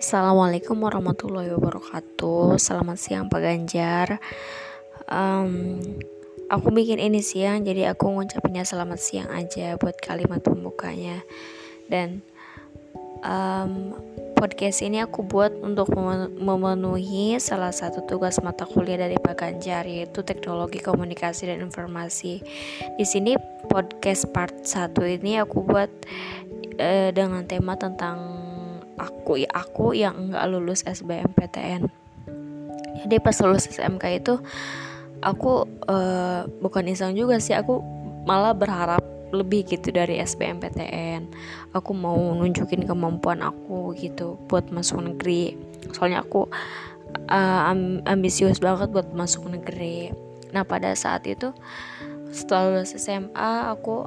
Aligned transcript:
Assalamualaikum 0.00 0.80
warahmatullahi 0.80 1.52
wabarakatuh. 1.52 2.56
Selamat 2.56 2.96
siang 2.96 3.28
Pak 3.28 3.40
Ganjar. 3.44 4.16
Um, 5.04 5.76
Aku 6.48 6.72
bikin 6.72 6.96
ini 6.96 7.20
siang 7.20 7.68
Jadi 7.68 7.84
aku 7.84 8.08
ngucapinnya 8.08 8.64
selamat 8.64 8.96
siang 8.96 9.28
aja 9.28 9.76
Buat 9.76 10.00
kalimat 10.00 10.40
pembukanya. 10.40 11.20
Dan 11.84 12.24
um, 13.20 13.92
Podcast 14.40 14.80
ini 14.80 15.04
aku 15.04 15.20
buat 15.20 15.52
untuk 15.60 15.92
memenuhi 16.40 17.36
Salah 17.36 17.76
satu 17.76 18.00
tugas 18.08 18.40
mata 18.40 18.64
kuliah 18.64 18.96
dari 18.96 19.20
Pak 19.20 19.36
Ganjar 19.36 19.84
Yaitu 19.84 20.24
teknologi 20.24 20.80
komunikasi 20.80 21.52
dan 21.52 21.60
informasi. 21.60 22.40
Di 22.96 23.04
sini 23.04 23.36
podcast 23.68 24.32
part 24.32 24.64
1 24.64 24.96
ini 25.20 25.36
aku 25.44 25.60
buat 25.60 25.92
uh, 26.80 27.12
Dengan 27.12 27.44
tema 27.44 27.76
tentang 27.76 28.39
aku 29.00 29.40
aku 29.48 29.96
yang 29.96 30.32
nggak 30.32 30.46
lulus 30.52 30.84
SBMPTN 30.84 31.88
jadi 33.08 33.16
pas 33.24 33.36
lulus 33.40 33.66
SMK 33.72 34.04
itu 34.20 34.34
aku 35.24 35.64
uh, 35.88 36.44
bukan 36.60 36.84
iseng 36.92 37.16
juga 37.16 37.40
sih 37.40 37.56
aku 37.56 37.80
malah 38.28 38.52
berharap 38.52 39.00
lebih 39.30 39.62
gitu 39.64 39.94
dari 39.94 40.18
SBMPTN 40.20 41.30
aku 41.70 41.94
mau 41.94 42.18
nunjukin 42.34 42.82
kemampuan 42.82 43.40
aku 43.46 43.94
gitu 43.94 44.34
buat 44.50 44.68
masuk 44.74 45.06
negeri. 45.06 45.54
Soalnya 45.94 46.26
aku 46.26 46.50
uh, 47.30 47.60
ambisius 48.10 48.58
banget 48.58 48.90
buat 48.90 49.14
masuk 49.14 49.46
negeri. 49.50 50.10
Nah 50.50 50.66
pada 50.66 50.92
saat 50.98 51.26
itu 51.30 51.54
setelah 52.34 52.78
lulus 52.82 52.94
SMA 52.94 53.70
aku 53.70 54.06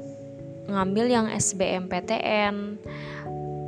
ngambil 0.67 1.05
yang 1.11 1.27
SBMPTN 1.31 2.80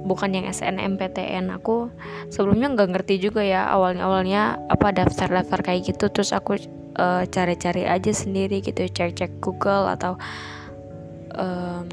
bukan 0.05 0.37
yang 0.37 0.45
SNMPTN 0.45 1.49
aku 1.49 1.89
sebelumnya 2.29 2.69
nggak 2.77 2.89
ngerti 2.93 3.17
juga 3.17 3.41
ya 3.41 3.65
awalnya 3.65 4.05
awalnya 4.05 4.41
apa 4.69 4.93
daftar 4.93 5.41
daftar 5.41 5.59
kayak 5.65 5.91
gitu. 5.91 6.13
Terus 6.13 6.31
aku 6.31 6.61
uh, 6.95 7.25
cari-cari 7.25 7.89
aja 7.89 8.11
sendiri 8.13 8.61
gitu 8.61 8.85
cek-cek 8.85 9.41
Google 9.41 9.89
atau 9.89 10.15
um, 11.33 11.85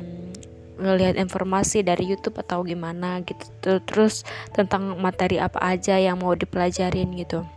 ngelihat 0.82 1.14
informasi 1.16 1.80
dari 1.86 2.04
YouTube 2.10 2.36
atau 2.44 2.60
gimana 2.62 3.24
gitu. 3.24 3.80
Terus 3.82 4.28
tentang 4.52 4.98
materi 5.00 5.40
apa 5.40 5.58
aja 5.62 5.96
yang 5.96 6.20
mau 6.20 6.36
dipelajarin 6.36 7.08
gitu. 7.16 7.48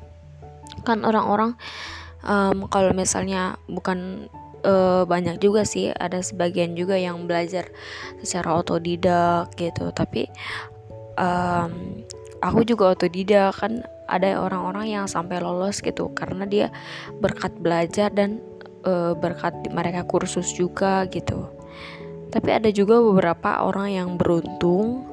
Kan 0.88 1.04
orang-orang 1.04 1.60
um, 2.24 2.72
kalau 2.72 2.96
misalnya 2.96 3.60
bukan 3.68 4.30
uh, 4.66 5.06
banyak 5.06 5.38
juga 5.40 5.64
sih. 5.64 5.94
Ada 5.94 6.26
sebagian 6.26 6.74
juga 6.74 6.98
yang 6.98 7.30
belajar 7.30 7.70
secara 8.20 8.60
otodidak 8.60 9.54
gitu. 9.56 9.94
Tapi 9.94 10.26
um, 11.22 12.02
aku 12.42 12.66
juga 12.66 12.98
otodidak 12.98 13.56
kan. 13.56 13.86
Ada 14.06 14.38
orang-orang 14.38 14.94
yang 14.94 15.06
sampai 15.10 15.42
lolos 15.42 15.82
gitu 15.82 16.14
karena 16.14 16.46
dia 16.46 16.70
berkat 17.18 17.58
belajar 17.58 18.14
dan 18.14 18.38
uh, 18.86 19.18
berkat 19.18 19.54
mereka 19.74 20.06
kursus 20.06 20.54
juga 20.54 21.10
gitu. 21.10 21.50
Tapi 22.30 22.50
ada 22.54 22.70
juga 22.70 23.02
beberapa 23.02 23.66
orang 23.66 23.90
yang 23.98 24.10
beruntung 24.14 25.10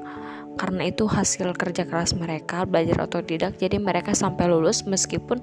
karena 0.61 0.93
itu 0.93 1.09
hasil 1.09 1.57
kerja 1.57 1.89
keras 1.89 2.13
mereka 2.13 2.69
belajar 2.69 3.09
otodidak. 3.09 3.57
Jadi 3.57 3.81
mereka 3.81 4.13
sampai 4.13 4.53
lulus 4.53 4.85
meskipun 4.85 5.41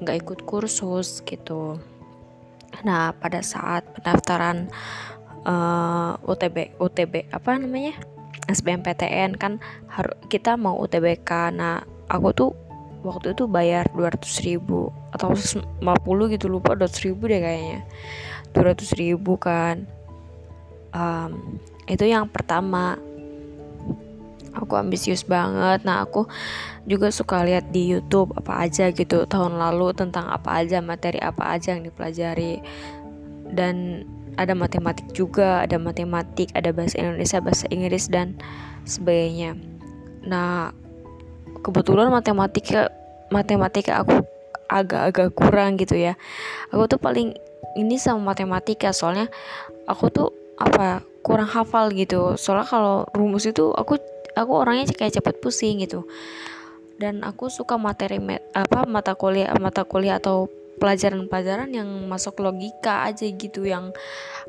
nggak 0.00 0.24
ikut 0.24 0.40
kursus 0.48 1.20
gitu 1.28 1.76
Nah, 2.84 3.14
pada 3.16 3.40
saat 3.42 3.86
pendaftaran 3.96 4.70
uh, 5.46 6.14
eh, 6.18 6.30
UTB 6.30 6.56
UTB 6.78 7.32
apa 7.32 7.56
namanya? 7.58 7.94
SBMPTN 8.46 9.34
kan 9.34 9.58
harus 9.90 10.14
kita 10.30 10.54
mau 10.54 10.78
UTBK. 10.78 11.50
Nah, 11.50 11.82
aku 12.06 12.28
tuh 12.30 12.50
waktu 13.06 13.34
itu 13.34 13.46
bayar 13.46 13.86
200 13.94 14.46
ribu 14.46 14.90
atau 15.14 15.30
50 15.34 16.34
gitu 16.34 16.46
lupa 16.50 16.74
200 16.74 17.06
ribu 17.06 17.30
deh 17.30 17.38
kayaknya 17.38 17.80
200 18.50 18.98
ribu 18.98 19.38
kan 19.38 19.86
um, 20.90 21.62
itu 21.86 22.02
yang 22.02 22.26
pertama 22.26 22.98
aku 24.56 24.80
ambisius 24.80 25.22
banget. 25.28 25.84
Nah 25.84 26.02
aku 26.02 26.24
juga 26.88 27.12
suka 27.12 27.44
lihat 27.44 27.68
di 27.70 27.92
YouTube 27.92 28.32
apa 28.34 28.64
aja 28.64 28.88
gitu 28.90 29.28
tahun 29.28 29.60
lalu 29.60 29.92
tentang 29.92 30.26
apa 30.32 30.64
aja 30.64 30.80
materi 30.80 31.20
apa 31.20 31.52
aja 31.52 31.76
yang 31.76 31.84
dipelajari. 31.84 32.64
Dan 33.46 34.04
ada 34.36 34.52
matematik 34.52 35.12
juga 35.16 35.64
ada 35.64 35.80
matematik 35.80 36.52
ada 36.52 36.72
bahasa 36.72 36.96
Indonesia 37.00 37.40
bahasa 37.40 37.64
Inggris 37.72 38.08
dan 38.08 38.36
sebagainya. 38.84 39.56
Nah 40.24 40.72
kebetulan 41.64 42.12
matematika 42.12 42.92
matematika 43.32 44.04
aku 44.04 44.22
agak-agak 44.68 45.32
kurang 45.32 45.80
gitu 45.80 45.96
ya. 45.96 46.14
Aku 46.74 46.86
tuh 46.90 47.00
paling 47.00 47.34
ini 47.76 47.96
sama 48.00 48.32
matematika 48.34 48.90
soalnya 48.90 49.30
aku 49.86 50.10
tuh 50.10 50.28
apa 50.56 51.04
kurang 51.26 51.48
hafal 51.50 51.90
gitu. 51.92 52.34
Soalnya 52.38 52.66
kalau 52.66 52.96
rumus 53.12 53.46
itu 53.48 53.72
aku 53.74 53.98
aku 54.36 54.52
orangnya 54.52 54.92
kayak 54.92 55.16
cepet 55.18 55.40
pusing 55.40 55.80
gitu. 55.82 56.04
Dan 56.96 57.24
aku 57.24 57.48
suka 57.48 57.76
materi 57.76 58.20
apa 58.52 58.84
mata 58.84 59.16
kuliah 59.16 59.52
mata 59.56 59.84
kuliah 59.84 60.20
atau 60.20 60.48
pelajaran-pelajaran 60.76 61.72
yang 61.72 61.88
masuk 62.08 62.40
logika 62.44 63.08
aja 63.08 63.24
gitu 63.24 63.64
yang 63.64 63.96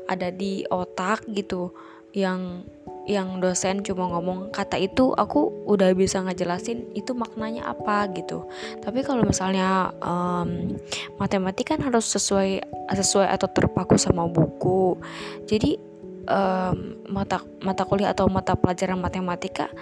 ada 0.08 0.28
di 0.28 0.64
otak 0.68 1.24
gitu 1.32 1.72
yang 2.12 2.64
yang 3.08 3.40
dosen 3.40 3.80
cuma 3.80 4.04
ngomong 4.04 4.52
kata 4.52 4.76
itu 4.76 5.16
aku 5.16 5.64
udah 5.64 5.96
bisa 5.96 6.20
ngejelasin 6.20 6.92
itu 6.92 7.16
maknanya 7.16 7.72
apa 7.72 8.04
gitu. 8.12 8.44
Tapi 8.84 9.00
kalau 9.00 9.24
misalnya 9.24 9.96
um, 10.04 10.76
matematika 11.16 11.72
kan 11.72 11.88
harus 11.88 12.04
sesuai 12.04 12.60
sesuai 12.92 13.32
atau 13.32 13.48
terpaku 13.48 13.96
sama 13.96 14.28
buku. 14.28 15.00
Jadi 15.48 15.80
um, 16.28 17.00
mata 17.08 17.40
mata 17.64 17.82
kuliah 17.88 18.12
atau 18.12 18.28
mata 18.28 18.54
pelajaran 18.54 19.00
matematika 19.00 19.72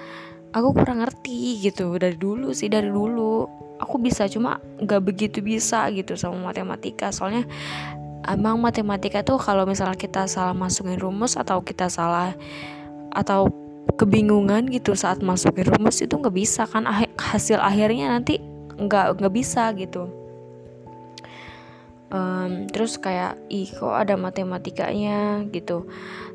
aku 0.57 0.73
kurang 0.73 1.05
ngerti 1.05 1.61
gitu 1.61 2.01
dari 2.01 2.17
dulu 2.17 2.57
sih 2.57 2.73
dari 2.73 2.89
dulu. 2.89 3.45
Aku 3.77 4.01
bisa 4.01 4.25
cuma 4.25 4.57
nggak 4.81 5.03
begitu 5.05 5.45
bisa 5.45 5.85
gitu 5.93 6.17
sama 6.17 6.49
matematika. 6.49 7.13
Soalnya 7.13 7.45
emang 8.25 8.57
matematika 8.57 9.21
tuh 9.21 9.37
kalau 9.37 9.69
misalnya 9.69 10.01
kita 10.01 10.25
salah 10.25 10.57
masukin 10.57 10.97
rumus 10.97 11.37
atau 11.37 11.61
kita 11.61 11.93
salah 11.93 12.33
atau 13.13 13.53
kebingungan 14.01 14.67
gitu 14.73 14.97
saat 14.97 15.21
masukin 15.21 15.69
rumus 15.69 16.01
itu 16.01 16.17
nggak 16.17 16.35
bisa 16.35 16.65
kan 16.65 16.89
hasil 17.21 17.61
akhirnya 17.61 18.17
nanti 18.17 18.41
nggak 18.77 19.21
nggak 19.21 19.33
bisa 19.33 19.71
gitu 19.77 20.09
um, 22.17 22.65
terus 22.73 22.97
kayak 22.97 23.37
ih 23.53 23.69
kok 23.69 23.93
ada 23.93 24.17
matematikanya? 24.17 25.45
gitu. 25.53 25.85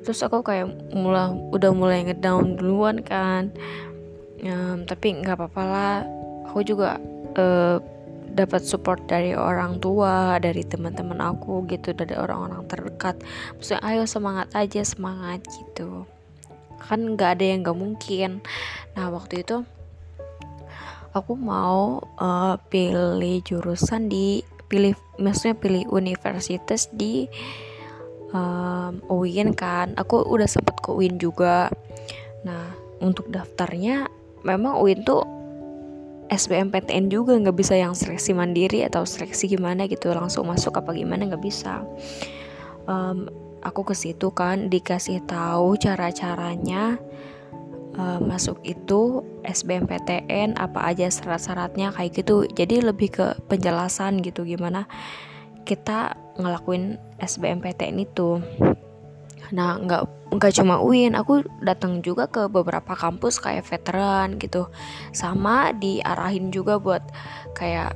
Terus 0.06 0.22
aku 0.22 0.46
kayak 0.46 0.94
mulai 0.94 1.34
udah 1.50 1.72
mulai 1.74 2.06
ngedown 2.06 2.62
duluan 2.62 3.02
kan. 3.02 3.50
Um, 4.46 4.86
tapi 4.86 5.18
nggak 5.18 5.38
apa-apa 5.38 5.64
lah. 5.66 5.96
Aku 6.50 6.62
juga 6.62 7.02
uh, 7.38 7.82
dapat 8.32 8.64
support 8.64 9.04
dari 9.12 9.36
orang 9.36 9.84
tua 9.84 10.40
dari 10.40 10.64
teman-teman 10.64 11.20
aku 11.20 11.68
gitu 11.68 11.92
dari 11.92 12.16
orang-orang 12.16 12.64
terdekat. 12.70 13.20
Maksudnya 13.58 13.82
ayo 13.84 14.04
semangat 14.08 14.48
aja 14.56 14.82
semangat 14.86 15.44
gitu. 15.50 16.08
Kan 16.82 17.14
nggak 17.18 17.38
ada 17.40 17.46
yang 17.46 17.60
nggak 17.66 17.78
mungkin. 17.78 18.42
Nah 18.96 19.12
waktu 19.12 19.44
itu 19.44 19.62
aku 21.12 21.36
mau 21.36 22.00
uh, 22.18 22.56
pilih 22.72 23.44
jurusan 23.44 24.08
di 24.08 24.40
pilih 24.72 24.96
maksudnya 25.20 25.60
pilih 25.60 25.84
universitas 25.92 26.88
di 26.96 27.28
um, 28.32 29.04
UIN 29.12 29.52
kan. 29.52 29.92
Aku 30.00 30.24
udah 30.24 30.48
sempet 30.48 30.80
ke 30.80 30.96
UIN 30.96 31.20
juga. 31.20 31.68
Nah 32.48 32.72
untuk 33.04 33.28
daftarnya 33.28 34.08
memang 34.48 34.80
UIN 34.80 35.04
tuh 35.04 35.28
SBMPTN 36.32 37.12
juga. 37.12 37.36
Nggak 37.36 37.58
bisa 37.60 37.76
yang 37.76 37.92
seleksi 37.92 38.32
mandiri 38.32 38.88
atau 38.88 39.04
seleksi 39.04 39.52
gimana 39.52 39.92
gitu. 39.92 40.16
Langsung 40.16 40.48
masuk 40.48 40.80
apa 40.80 40.96
gimana 40.96 41.28
nggak 41.28 41.44
bisa. 41.44 41.84
Um, 42.88 43.28
aku 43.62 43.86
ke 43.86 43.94
situ 43.94 44.34
kan 44.34 44.72
dikasih 44.72 45.22
tahu 45.30 45.78
cara 45.78 46.10
caranya 46.10 46.98
uh, 47.98 48.20
masuk 48.22 48.60
itu 48.64 49.26
SBMPTN 49.44 50.56
apa 50.56 50.92
aja 50.92 51.10
syarat-syaratnya 51.10 51.92
kayak 51.96 52.24
gitu. 52.24 52.46
Jadi 52.48 52.86
lebih 52.86 53.10
ke 53.12 53.28
penjelasan 53.50 54.22
gitu 54.22 54.46
gimana 54.48 54.86
kita 55.68 56.16
ngelakuin 56.40 56.98
SBMPTN 57.22 57.98
itu. 58.02 58.42
Nah 59.52 59.78
nggak 59.82 60.32
nggak 60.32 60.54
cuma 60.56 60.80
UIN 60.80 61.12
aku 61.14 61.44
datang 61.60 62.00
juga 62.00 62.32
ke 62.32 62.48
beberapa 62.48 62.96
kampus 62.96 63.44
kayak 63.44 63.68
veteran 63.68 64.40
gitu. 64.40 64.72
Sama 65.12 65.76
diarahin 65.76 66.50
juga 66.50 66.80
buat 66.80 67.04
kayak 67.54 67.94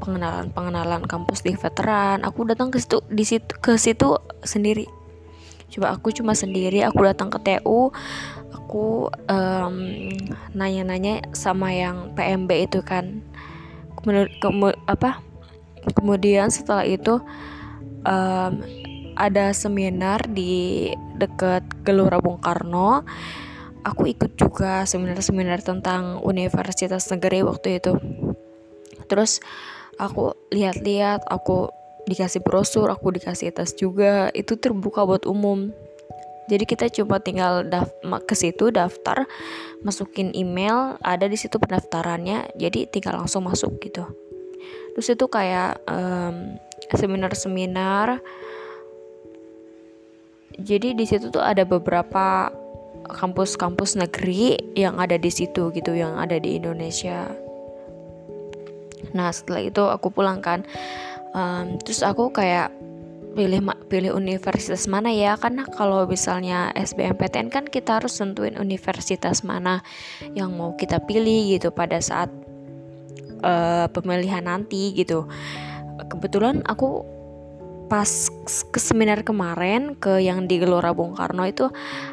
pengenalan 0.00 0.52
pengenalan 0.52 1.04
kampus 1.04 1.44
di 1.44 1.52
veteran. 1.56 2.24
Aku 2.24 2.44
datang 2.48 2.72
ke 2.72 2.80
situ 2.80 3.04
di 3.12 3.24
situ 3.24 3.52
ke 3.60 3.76
situ 3.76 4.16
sendiri 4.44 4.95
coba 5.66 5.98
aku 5.98 6.14
cuma 6.14 6.32
sendiri 6.32 6.80
aku 6.86 7.02
datang 7.02 7.28
ke 7.28 7.38
TU 7.42 7.90
aku 8.66 9.06
um, 9.30 9.76
nanya-nanya 10.50 11.22
sama 11.30 11.70
yang 11.70 12.10
PMB 12.18 12.50
itu 12.66 12.82
kan. 12.82 13.22
Kemudian 13.94 14.26
kemu, 14.42 14.74
apa 14.90 15.22
kemudian 15.94 16.50
setelah 16.50 16.82
itu 16.82 17.22
um, 18.02 18.52
ada 19.14 19.54
seminar 19.54 20.26
di 20.26 20.90
dekat 21.14 21.62
Gelora 21.86 22.18
Bung 22.18 22.42
Karno. 22.42 23.06
Aku 23.86 24.10
ikut 24.10 24.34
juga 24.34 24.82
seminar-seminar 24.82 25.62
tentang 25.62 26.18
Universitas 26.26 27.06
Negeri 27.06 27.46
waktu 27.46 27.78
itu. 27.78 27.94
Terus 29.06 29.38
aku 29.94 30.34
lihat-lihat 30.50 31.22
aku 31.30 31.70
dikasih 32.06 32.40
brosur 32.40 32.86
aku 32.88 33.10
dikasih 33.18 33.50
tas 33.50 33.74
juga 33.74 34.30
itu 34.32 34.54
terbuka 34.54 35.02
buat 35.02 35.26
umum. 35.26 35.74
Jadi 36.46 36.62
kita 36.62 36.86
cuma 36.94 37.18
tinggal 37.18 37.66
ke 38.22 38.34
situ 38.38 38.70
daftar 38.70 39.26
masukin 39.82 40.30
email 40.30 40.94
ada 41.02 41.26
di 41.26 41.34
situ 41.34 41.58
pendaftarannya 41.58 42.54
jadi 42.54 42.86
tinggal 42.86 43.18
langsung 43.18 43.50
masuk 43.50 43.82
gitu. 43.82 44.06
Terus 44.94 45.12
itu 45.12 45.26
kayak 45.26 45.82
um, 45.90 46.54
seminar-seminar. 46.94 48.22
Jadi 50.56 50.94
di 50.94 51.04
situ 51.04 51.34
tuh 51.34 51.42
ada 51.42 51.66
beberapa 51.66 52.48
kampus-kampus 53.10 53.98
negeri 53.98 54.56
yang 54.78 54.96
ada 55.02 55.18
di 55.18 55.28
situ 55.28 55.74
gitu 55.74 55.92
yang 55.92 56.16
ada 56.16 56.38
di 56.38 56.56
Indonesia. 56.56 57.28
Nah 59.12 59.34
setelah 59.34 59.62
itu 59.66 59.82
aku 59.84 60.14
pulang 60.14 60.40
kan 60.40 60.64
um, 61.36 61.76
terus 61.84 62.00
aku 62.00 62.32
kayak 62.32 62.72
pilih 63.36 63.60
pilih 63.92 64.16
universitas 64.16 64.88
mana 64.88 65.12
ya? 65.12 65.36
Karena 65.36 65.68
kalau 65.68 66.08
misalnya 66.08 66.72
SBMPTN 66.72 67.52
kan 67.52 67.68
kita 67.68 68.00
harus 68.00 68.16
tentuin 68.16 68.56
universitas 68.56 69.44
mana 69.44 69.84
yang 70.32 70.56
mau 70.56 70.72
kita 70.72 71.04
pilih 71.04 71.52
gitu 71.52 71.68
pada 71.68 72.00
saat 72.00 72.32
uh, 73.44 73.86
pemilihan 73.92 74.48
nanti 74.48 74.96
gitu. 74.96 75.28
Kebetulan 76.08 76.64
aku 76.64 77.04
pas 77.86 78.25
ke 78.46 78.78
seminar 78.78 79.26
kemarin 79.26 79.98
ke 79.98 80.22
yang 80.22 80.46
di 80.46 80.62
Gelora 80.62 80.94
Bung 80.94 81.18
Karno 81.18 81.42
itu 81.42 81.66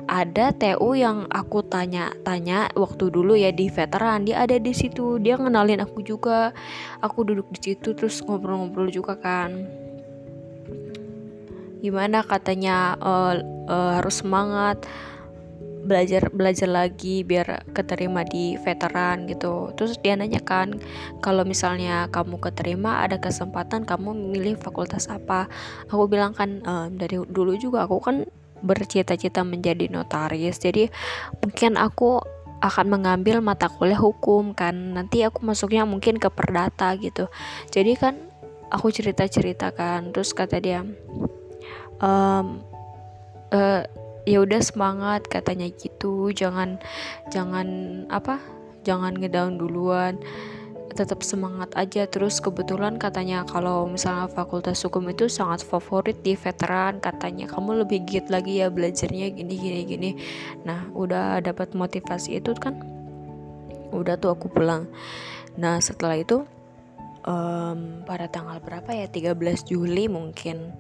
ada 0.09 0.50
TU 0.50 0.97
yang 0.97 1.30
aku 1.30 1.62
tanya-tanya 1.62 2.74
waktu 2.74 3.13
dulu 3.13 3.38
ya 3.38 3.53
di 3.53 3.69
veteran 3.69 4.25
dia 4.25 4.41
ada 4.41 4.57
di 4.57 4.74
situ 4.74 5.21
dia 5.21 5.38
ngenalin 5.38 5.85
aku 5.85 6.01
juga. 6.01 6.50
Aku 7.06 7.21
duduk 7.21 7.53
di 7.53 7.71
situ 7.71 7.94
terus 7.94 8.19
ngobrol-ngobrol 8.25 8.89
juga 8.89 9.13
kan. 9.15 9.69
Gimana 11.83 12.25
katanya 12.25 12.97
uh, 12.97 13.38
uh, 13.69 13.91
harus 14.01 14.24
semangat 14.25 14.81
belajar 15.83 16.31
belajar 16.31 16.69
lagi 16.71 17.27
biar 17.27 17.68
keterima 17.75 18.24
di 18.24 18.56
veteran 18.59 19.27
gitu. 19.27 19.75
Terus 19.75 20.00
dia 20.00 20.15
nanya 20.15 20.39
kan 20.39 20.80
kalau 21.19 21.44
misalnya 21.44 22.07
kamu 22.09 22.39
keterima 22.39 23.03
ada 23.03 23.19
kesempatan 23.19 23.83
kamu 23.83 24.15
memilih 24.15 24.56
fakultas 24.56 25.12
apa? 25.12 25.51
Aku 25.91 26.07
bilang 26.07 26.31
kan 26.31 26.63
ehm, 26.63 26.95
dari 26.95 27.19
dulu 27.19 27.59
juga 27.59 27.83
aku 27.83 28.00
kan 28.00 28.18
bercita-cita 28.63 29.44
menjadi 29.44 29.91
notaris 29.91 30.56
jadi 30.56 30.88
mungkin 31.44 31.75
aku 31.75 32.24
akan 32.63 32.88
mengambil 32.88 33.44
mata 33.44 33.68
kuliah 33.68 34.00
hukum 34.00 34.56
kan. 34.56 34.95
Nanti 34.95 35.27
aku 35.27 35.44
masuknya 35.44 35.83
mungkin 35.83 36.15
ke 36.15 36.31
perdata 36.31 36.95
gitu. 36.95 37.27
Jadi 37.68 38.00
kan 38.00 38.15
aku 38.71 38.88
cerita-cerita 38.88 39.75
kan. 39.75 40.15
Terus 40.15 40.31
kata 40.31 40.63
dia 40.63 40.88
uh, 42.00 42.44
ya 44.23 44.43
udah 44.43 44.61
semangat 44.63 45.27
katanya 45.27 45.67
gitu. 45.71 46.31
Jangan 46.31 46.79
jangan 47.31 47.67
apa 48.07 48.39
jangan 48.87 49.15
ngedown 49.15 49.59
duluan. 49.59 50.19
Tetap 50.93 51.25
semangat 51.25 51.73
aja. 51.73 52.05
Terus 52.05 52.37
kebetulan 52.37 53.01
katanya 53.01 53.41
kalau 53.49 53.89
misalnya 53.89 54.29
fakultas 54.29 54.85
hukum 54.85 55.09
itu 55.09 55.25
sangat 55.25 55.65
favorit 55.65 56.21
di 56.21 56.37
veteran 56.37 57.01
katanya. 57.01 57.49
Kamu 57.49 57.81
lebih 57.81 58.05
giat 58.05 58.29
lagi 58.29 58.61
ya 58.61 58.69
belajarnya 58.69 59.33
gini 59.33 59.55
gini 59.57 59.81
gini. 59.89 60.11
Nah 60.63 60.87
udah 60.93 61.41
dapat 61.41 61.73
motivasi 61.73 62.37
itu 62.37 62.53
kan 62.55 62.77
udah 63.89 64.21
tuh 64.21 64.37
aku 64.37 64.53
pulang. 64.53 64.85
Nah 65.57 65.81
setelah 65.81 66.17
itu 66.17 66.45
um, 67.25 68.05
pada 68.05 68.29
tanggal 68.29 68.61
berapa 68.61 68.93
ya? 68.93 69.09
13 69.09 69.33
Juli 69.65 70.05
mungkin 70.05 70.77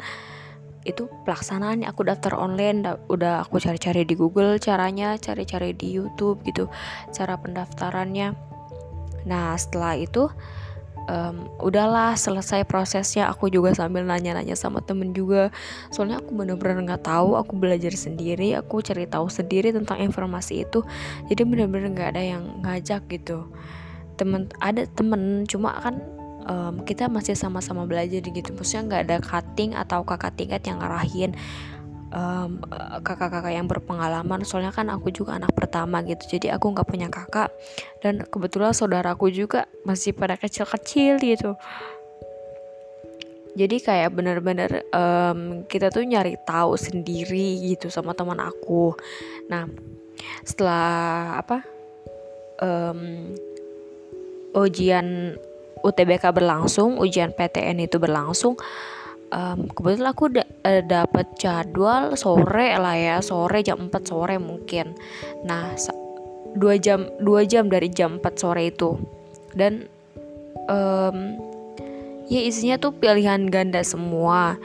itu 0.83 1.07
pelaksanaannya 1.23 1.87
aku 1.87 2.03
daftar 2.03 2.35
online 2.35 2.83
da 2.83 2.91
udah 3.07 3.47
aku 3.47 3.59
cari-cari 3.59 4.03
di 4.03 4.15
Google 4.19 4.59
caranya 4.59 5.15
cari-cari 5.15 5.71
di 5.75 5.95
YouTube 5.95 6.43
gitu 6.43 6.67
cara 7.15 7.39
pendaftarannya. 7.39 8.35
Nah 9.23 9.55
setelah 9.55 9.95
itu 9.95 10.27
um, 11.07 11.47
udahlah 11.59 12.15
selesai 12.15 12.63
prosesnya. 12.67 13.31
Aku 13.31 13.51
juga 13.51 13.75
sambil 13.75 14.03
nanya-nanya 14.07 14.55
sama 14.55 14.79
temen 14.83 15.11
juga. 15.11 15.51
Soalnya 15.91 16.19
aku 16.19 16.35
bener-bener 16.35 16.83
nggak 16.83 17.03
tahu 17.07 17.35
aku 17.35 17.55
belajar 17.57 17.91
sendiri 17.95 18.55
aku 18.55 18.83
cari 18.83 19.07
tahu 19.07 19.27
sendiri 19.27 19.71
tentang 19.75 19.99
informasi 20.03 20.67
itu. 20.67 20.83
Jadi 21.31 21.41
bener-bener 21.47 21.91
nggak 21.91 22.09
ada 22.15 22.23
yang 22.23 22.43
ngajak 22.63 23.07
gitu. 23.11 23.47
Temen 24.19 24.51
ada 24.61 24.85
temen 24.93 25.43
cuma 25.49 25.73
kan 25.81 25.97
um, 26.47 26.83
kita 26.83 27.07
masih 27.07 27.35
sama-sama 27.35 27.83
belajar 27.87 28.23
gitu. 28.23 28.49
Maksudnya 28.55 28.83
nggak 28.87 29.01
ada 29.09 29.17
cutting 29.23 29.71
atau 29.75 30.03
kakak 30.03 30.35
tingkat 30.39 30.61
yang 30.67 30.79
ngarahin 30.79 31.33
um, 32.13 32.61
kakak-kakak 33.01 33.53
yang 33.53 33.67
berpengalaman. 33.67 34.45
Soalnya 34.45 34.71
kan 34.71 34.87
aku 34.93 35.09
juga 35.09 35.35
anak 35.41 35.51
pertama 35.57 36.05
gitu. 36.05 36.37
Jadi 36.37 36.53
aku 36.53 36.71
nggak 36.71 36.87
punya 36.87 37.09
kakak. 37.09 37.49
Dan 37.99 38.23
kebetulan 38.23 38.71
saudaraku 38.71 39.33
juga 39.33 39.65
masih 39.83 40.13
pada 40.13 40.37
kecil-kecil 40.37 41.19
gitu. 41.19 41.57
Jadi 43.53 43.85
kayak 43.85 44.17
bener-bener 44.17 44.81
um, 44.89 45.61
kita 45.69 45.93
tuh 45.93 46.01
nyari 46.01 46.41
tahu 46.41 46.73
sendiri 46.73 47.61
gitu 47.61 47.93
sama 47.93 48.17
teman 48.17 48.41
aku. 48.41 48.97
Nah 49.45 49.69
setelah 50.41 51.37
apa 51.37 51.61
um, 52.57 53.29
ujian 54.57 55.37
UTBK 55.83 56.31
berlangsung 56.31 56.95
ujian 56.97 57.35
PTN 57.35 57.83
itu 57.83 57.99
berlangsung 57.99 58.55
um, 59.33 59.59
kebetulan 59.73 60.09
aku 60.13 60.25
da 60.29 60.43
uh, 60.45 60.81
dapat 60.85 61.27
jadwal 61.35 62.13
sore 62.13 62.77
lah 62.77 62.95
ya 62.95 63.17
sore 63.19 63.65
jam 63.65 63.89
4 63.89 63.91
sore 64.05 64.37
mungkin. 64.37 64.93
Nah 65.43 65.73
dua 66.53 66.77
jam 66.77 67.09
dua 67.19 67.43
jam 67.49 67.67
dari 67.67 67.89
jam 67.89 68.21
4 68.21 68.23
sore 68.37 68.69
itu. 68.69 68.95
Dan 69.57 69.89
um, 70.69 71.37
ya 72.29 72.41
isinya 72.45 72.77
tuh 72.77 72.93
pilihan 72.93 73.49
ganda 73.49 73.81
semua. 73.81 74.55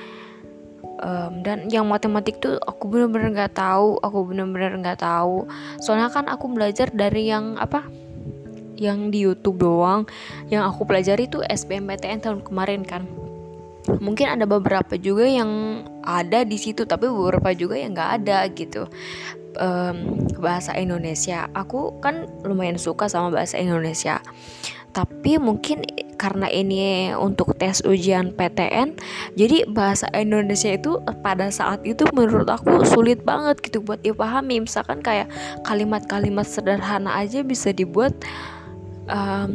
Um, 0.98 1.46
dan 1.46 1.70
yang 1.70 1.86
matematik 1.86 2.42
tuh 2.42 2.58
aku 2.58 2.90
bener-bener 2.90 3.30
nggak 3.30 3.54
-bener 3.54 3.62
tahu 3.70 4.02
aku 4.02 4.18
bener-bener 4.34 4.74
nggak 4.82 4.98
-bener 4.98 5.08
tahu. 5.08 5.36
Soalnya 5.78 6.10
kan 6.10 6.26
aku 6.26 6.50
belajar 6.50 6.90
dari 6.90 7.30
yang 7.30 7.54
apa 7.54 7.86
yang 8.78 9.10
di 9.10 9.26
YouTube 9.26 9.58
doang 9.60 10.06
yang 10.48 10.64
aku 10.64 10.86
pelajari 10.86 11.26
itu 11.26 11.42
SBMPTN 11.42 12.22
tahun 12.22 12.40
kemarin 12.46 12.86
kan. 12.86 13.04
Mungkin 13.88 14.28
ada 14.38 14.44
beberapa 14.44 14.94
juga 15.00 15.24
yang 15.24 15.82
ada 16.04 16.44
di 16.44 16.56
situ 16.60 16.84
tapi 16.84 17.08
beberapa 17.10 17.50
juga 17.56 17.74
yang 17.76 17.92
nggak 17.92 18.12
ada 18.22 18.38
gitu. 18.54 18.86
Um, 19.58 20.28
bahasa 20.38 20.76
Indonesia. 20.78 21.50
Aku 21.50 21.98
kan 21.98 22.30
lumayan 22.46 22.78
suka 22.78 23.10
sama 23.10 23.34
bahasa 23.34 23.58
Indonesia. 23.58 24.22
Tapi 24.92 25.36
mungkin 25.36 25.84
karena 26.18 26.50
ini 26.50 27.14
untuk 27.14 27.54
tes 27.54 27.78
ujian 27.86 28.34
PTN 28.34 28.98
jadi 29.38 29.70
bahasa 29.70 30.10
Indonesia 30.10 30.74
itu 30.74 30.98
pada 31.22 31.46
saat 31.54 31.86
itu 31.86 32.02
menurut 32.10 32.50
aku 32.50 32.82
sulit 32.82 33.22
banget 33.22 33.62
gitu 33.62 33.78
buat 33.84 34.02
dipahami. 34.02 34.64
Misalkan 34.64 35.00
kayak 35.04 35.30
kalimat-kalimat 35.62 36.44
sederhana 36.44 37.14
aja 37.14 37.46
bisa 37.46 37.70
dibuat 37.70 38.16
um, 39.08 39.50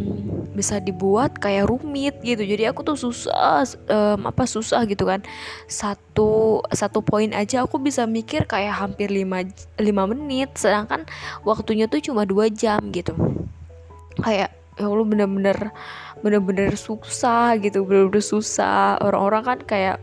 bisa 0.53 0.77
dibuat 0.77 1.37
kayak 1.41 1.69
rumit 1.69 2.17
gitu. 2.21 2.41
Jadi 2.45 2.69
aku 2.69 2.85
tuh 2.85 2.97
susah 2.97 3.65
um, 3.89 4.29
apa 4.29 4.45
susah 4.45 4.85
gitu 4.85 5.09
kan. 5.09 5.25
Satu 5.65 6.61
satu 6.69 7.01
poin 7.01 7.33
aja 7.33 7.65
aku 7.65 7.81
bisa 7.81 8.05
mikir 8.05 8.45
kayak 8.45 8.77
hampir 8.77 9.09
lima 9.09 9.45
lima 9.81 10.03
menit. 10.09 10.53
Sedangkan 10.57 11.07
waktunya 11.47 11.89
tuh 11.89 12.01
cuma 12.03 12.25
dua 12.27 12.49
jam 12.53 12.81
gitu. 12.93 13.13
Kayak 14.21 14.53
ya 14.77 14.89
Allah 14.89 15.05
bener-bener 15.05 15.57
bener-bener 16.21 16.73
susah 16.77 17.57
gitu. 17.61 17.85
Bener-bener 17.85 18.21
susah. 18.21 19.01
Orang-orang 19.01 19.43
kan 19.45 19.59
kayak 19.65 19.97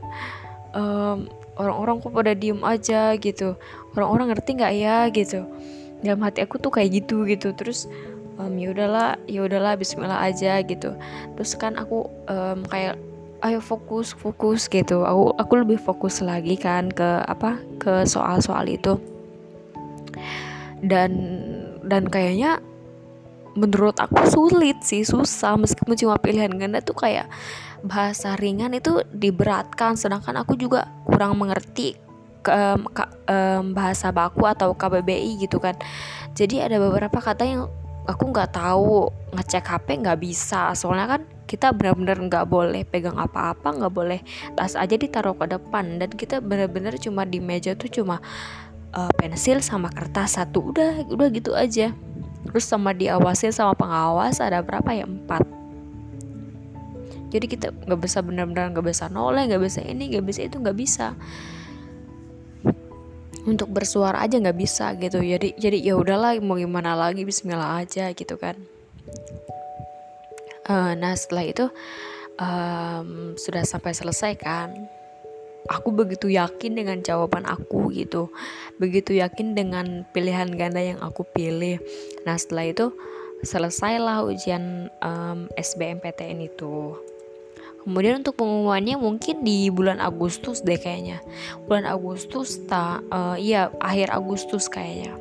um, 0.75 1.31
orang-orang 1.59 2.03
kok 2.03 2.15
pada 2.15 2.33
diem 2.35 2.61
aja 2.67 3.15
gitu. 3.19 3.55
Orang-orang 3.95 4.35
ngerti 4.35 4.51
nggak 4.59 4.75
ya 4.75 4.99
gitu? 5.15 5.47
Dalam 6.01 6.25
hati 6.25 6.41
aku 6.41 6.57
tuh 6.57 6.73
kayak 6.73 7.05
gitu 7.05 7.29
gitu. 7.29 7.53
Terus 7.53 7.85
um, 8.41 8.57
ya 8.57 8.73
udahlah 8.73 9.21
ya 9.29 9.45
udahlah 9.45 9.77
Bismillah 9.77 10.25
aja 10.25 10.65
gitu. 10.65 10.97
Terus 11.37 11.53
kan 11.61 11.77
aku 11.77 12.09
um, 12.27 12.65
kayak 12.65 12.97
ayo 13.45 13.61
fokus 13.61 14.17
fokus 14.17 14.67
gitu. 14.73 15.05
Aku 15.05 15.37
aku 15.37 15.53
lebih 15.61 15.77
fokus 15.77 16.25
lagi 16.25 16.57
kan 16.57 16.89
ke 16.89 17.25
apa 17.29 17.61
ke 17.77 18.09
soal-soal 18.09 18.65
itu. 18.65 18.97
Dan 20.81 21.13
dan 21.85 22.09
kayaknya 22.09 22.65
menurut 23.53 24.01
aku 24.01 24.25
sulit 24.29 24.81
sih 24.81 25.05
susah. 25.05 25.61
Meskipun 25.61 25.97
cuma 25.97 26.17
pilihan 26.17 26.53
ganda 26.57 26.81
tuh 26.81 26.97
kayak 26.97 27.29
bahasa 27.85 28.37
ringan 28.41 28.73
itu 28.73 29.05
diberatkan. 29.13 30.01
Sedangkan 30.01 30.41
aku 30.41 30.57
juga 30.57 30.89
kurang 31.05 31.37
mengerti 31.37 31.97
ke, 32.41 32.57
ke 32.97 33.05
um, 33.29 33.77
bahasa 33.77 34.09
baku 34.13 34.49
atau 34.49 34.73
KBBI 34.73 35.45
gitu 35.45 35.61
kan. 35.61 35.77
Jadi 36.33 36.65
ada 36.65 36.81
beberapa 36.81 37.21
kata 37.21 37.45
yang 37.45 37.63
aku 38.11 38.35
nggak 38.35 38.51
tahu 38.55 39.09
ngecek 39.35 39.65
HP 39.67 39.87
nggak 40.03 40.19
bisa. 40.21 40.75
Soalnya 40.75 41.19
kan 41.19 41.23
kita 41.47 41.75
benar-benar 41.75 42.19
nggak 42.19 42.47
boleh 42.47 42.83
pegang 42.87 43.19
apa-apa 43.19 43.75
nggak 43.75 43.95
boleh 43.95 44.21
tas 44.55 44.75
aja 44.75 44.95
ditaruh 44.95 45.35
ke 45.39 45.47
depan. 45.51 46.03
Dan 46.03 46.11
kita 46.15 46.43
benar-benar 46.43 46.99
cuma 46.99 47.23
di 47.23 47.39
meja 47.39 47.79
tuh 47.79 47.91
cuma 47.91 48.19
uh, 48.95 49.13
pensil 49.17 49.63
sama 49.63 49.89
kertas 49.95 50.37
satu. 50.37 50.75
Udah 50.75 51.07
udah 51.07 51.29
gitu 51.31 51.55
aja. 51.55 51.95
Terus 52.51 52.65
sama 52.67 52.91
diawasin 52.91 53.55
sama 53.55 53.79
pengawas 53.79 54.43
ada 54.43 54.59
berapa 54.61 54.91
ya? 54.91 55.07
Empat. 55.07 55.47
Jadi 57.31 57.47
kita 57.47 57.71
nggak 57.71 58.01
bisa 58.03 58.19
benar-benar 58.27 58.75
nggak 58.75 58.87
bisa 58.91 59.07
noleh 59.07 59.47
nggak 59.47 59.63
bisa 59.63 59.81
ini 59.87 60.11
nggak 60.11 60.27
bisa 60.27 60.41
itu 60.51 60.59
nggak 60.59 60.75
bisa 60.75 61.15
untuk 63.47 63.73
bersuara 63.73 64.21
aja 64.21 64.37
nggak 64.37 64.59
bisa 64.59 64.93
gitu. 64.99 65.21
Jadi 65.21 65.57
jadi 65.57 65.79
ya 65.81 65.95
udahlah 65.97 66.37
mau 66.43 66.57
gimana 66.61 66.97
lagi 66.97 67.25
Bismillah 67.25 67.81
aja 67.81 68.13
gitu 68.13 68.37
kan. 68.37 68.57
Uh, 70.71 70.95
nah 70.95 71.17
setelah 71.17 71.45
itu 71.49 71.67
um, 72.39 73.35
sudah 73.35 73.65
sampai 73.65 73.93
selesai 73.97 74.33
kan. 74.39 74.71
Aku 75.69 75.93
begitu 75.93 76.33
yakin 76.33 76.75
dengan 76.75 76.99
jawaban 77.05 77.47
aku 77.47 77.93
gitu. 77.95 78.33
Begitu 78.81 79.21
yakin 79.21 79.55
dengan 79.55 80.09
pilihan 80.11 80.51
ganda 80.57 80.81
yang 80.81 80.99
aku 80.99 81.23
pilih. 81.23 81.79
Nah 82.25 82.35
setelah 82.41 82.67
itu 82.73 82.87
selesailah 83.45 84.25
ujian 84.25 84.89
um, 85.01 85.49
SBMPTN 85.57 86.45
itu 86.45 86.97
kemudian 87.85 88.21
untuk 88.21 88.37
pengumumannya 88.37 89.01
mungkin 89.01 89.41
di 89.41 89.73
bulan 89.73 89.99
Agustus 89.99 90.61
deh 90.61 90.77
kayaknya. 90.77 91.25
Bulan 91.65 91.89
Agustus 91.89 92.61
tak 92.69 93.05
uh, 93.09 93.37
iya 93.41 93.73
akhir 93.81 94.13
Agustus 94.13 94.69
kayaknya. 94.69 95.17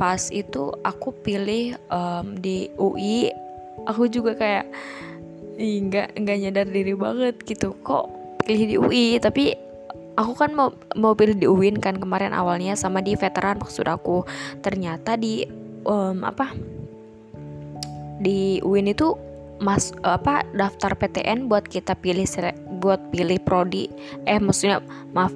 Pas 0.00 0.30
itu 0.30 0.72
aku 0.86 1.12
pilih 1.12 1.76
um, 1.90 2.38
di 2.38 2.72
UI 2.78 3.28
aku 3.84 4.08
juga 4.08 4.34
kayak 4.38 4.66
nggak 5.58 6.14
nggak 6.16 6.36
nyadar 6.46 6.66
diri 6.70 6.94
banget 6.96 7.36
gitu. 7.44 7.76
Kok 7.84 8.04
pilih 8.46 8.64
di 8.64 8.76
UI 8.80 9.06
tapi 9.20 9.52
aku 10.18 10.32
kan 10.34 10.50
mau 10.56 10.74
mau 10.98 11.14
pilih 11.14 11.38
di 11.38 11.46
UIN 11.46 11.78
kan 11.78 12.00
kemarin 12.00 12.34
awalnya 12.34 12.74
sama 12.74 13.04
di 13.04 13.14
veteran 13.14 13.60
maksud 13.60 13.86
aku. 13.86 14.24
Ternyata 14.64 15.14
di 15.14 15.44
um, 15.86 16.24
apa 16.24 16.54
di 18.18 18.58
UIN 18.66 18.90
itu 18.90 19.27
mas 19.58 19.90
apa 20.06 20.46
daftar 20.54 20.94
PTN 20.94 21.50
buat 21.50 21.66
kita 21.66 21.98
pilih 21.98 22.26
buat 22.78 23.00
pilih 23.10 23.38
prodi. 23.42 23.90
Eh 24.24 24.38
maksudnya 24.38 24.82
maaf 25.10 25.34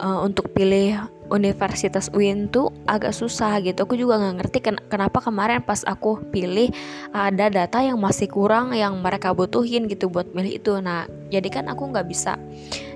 uh, 0.00 0.24
untuk 0.24 0.50
pilih 0.56 0.96
Universitas 1.30 2.10
UIN 2.10 2.50
tuh 2.50 2.74
agak 2.90 3.14
susah 3.14 3.62
gitu. 3.62 3.86
Aku 3.86 3.94
juga 3.94 4.18
nggak 4.18 4.34
ngerti 4.42 4.58
ken 4.66 4.76
kenapa 4.90 5.22
kemarin 5.22 5.62
pas 5.62 5.86
aku 5.86 6.18
pilih 6.34 6.74
ada 7.14 7.46
data 7.46 7.78
yang 7.78 8.02
masih 8.02 8.26
kurang 8.26 8.74
yang 8.74 8.98
mereka 8.98 9.30
butuhin 9.30 9.86
gitu 9.86 10.10
buat 10.10 10.26
milih 10.34 10.58
itu. 10.58 10.74
Nah 10.82 11.06
jadi 11.30 11.46
kan 11.46 11.70
aku 11.70 11.94
nggak 11.94 12.10
bisa. 12.10 12.34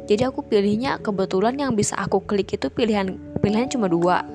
Jadi 0.04 0.26
aku 0.26 0.44
pilihnya 0.44 1.00
kebetulan 1.00 1.56
yang 1.56 1.73
bisa 1.73 1.97
aku 1.97 2.21
klik 2.26 2.52
itu 2.52 2.68
pilihan 2.68 3.16
pilihan 3.38 3.71
cuma 3.71 3.87
dua. 3.87 4.26